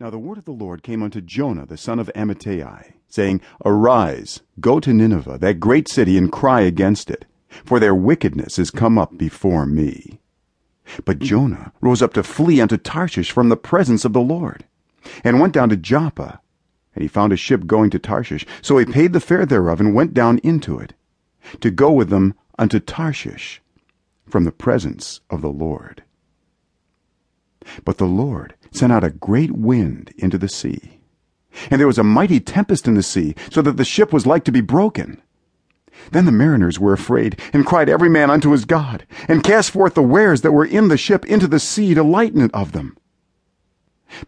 [0.00, 4.40] now the word of the lord came unto jonah the son of amittai saying arise
[4.60, 7.24] go to nineveh that great city and cry against it
[7.64, 10.20] for their wickedness is come up before me.
[11.04, 11.24] But hmm.
[11.24, 14.64] jonah rose up to flee unto tarshish from the presence of the lord
[15.24, 16.40] and went down to joppa
[16.94, 18.46] and he found a ship going to tarshish.
[18.60, 20.92] So he paid the fare thereof and went down into it
[21.60, 23.62] to go with them unto tarshish
[24.26, 26.02] from the presence of the lord.
[27.84, 31.00] But the lord sent out a great wind into the sea.
[31.70, 34.44] And there was a mighty tempest in the sea so that the ship was like
[34.44, 35.20] to be broken.
[36.10, 39.94] Then the mariners were afraid and cried every man unto his god and cast forth
[39.94, 42.96] the wares that were in the ship into the sea to lighten it of them.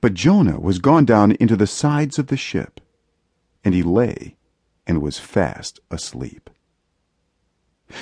[0.00, 2.80] But jonah was gone down into the sides of the ship
[3.64, 4.36] and he lay
[4.86, 6.50] and was fast asleep.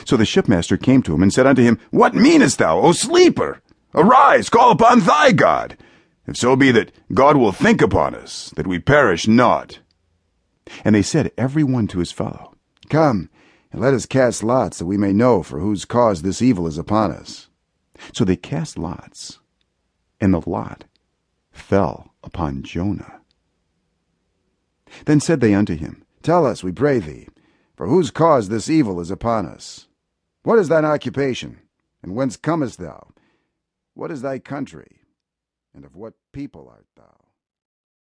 [0.05, 3.61] So the shipmaster came to him and said unto him what meanest thou o sleeper?
[3.95, 5.77] Arise call upon thy god
[6.27, 9.81] if so be that god will think upon us that we perish not.
[10.85, 12.55] And they said every one to his fellow
[12.89, 13.29] come
[13.71, 16.79] and let us cast lots that we may know for whose cause this evil is
[16.79, 17.49] upon us.
[18.13, 19.39] So they cast lots
[20.21, 20.85] and the lot
[21.51, 23.21] fell upon jonah.
[25.07, 27.29] Then said they unto him tell us we pray thee
[27.77, 29.89] for whose cause this evil is upon us?
[30.45, 31.59] What is thine occupation?
[32.03, 33.09] And whence comest thou?
[33.95, 35.02] What is thy country
[35.75, 37.32] and of what people art thou